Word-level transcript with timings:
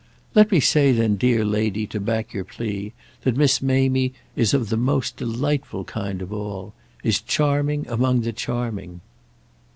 "Let 0.33 0.51
me 0.51 0.59
say 0.59 0.91
then, 0.93 1.15
dear 1.15 1.45
lady, 1.45 1.85
to 1.85 1.99
back 1.99 2.33
your 2.33 2.43
plea, 2.43 2.91
that 3.21 3.37
Miss 3.37 3.61
Mamie 3.61 4.13
is 4.35 4.51
of 4.51 4.69
the 4.69 4.75
most 4.75 5.15
delightful 5.15 5.83
kind 5.83 6.23
of 6.23 6.33
all—is 6.33 7.21
charming 7.21 7.85
among 7.87 8.21
the 8.21 8.33
charming." 8.33 9.01